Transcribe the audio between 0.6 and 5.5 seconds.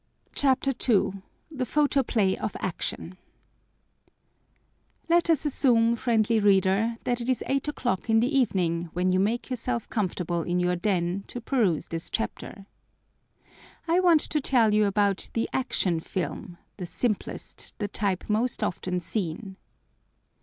II THE PHOTOPLAY OF ACTION Let us